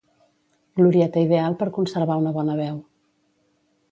[0.79, 2.83] Glorieta ideal per conservar una bona veu.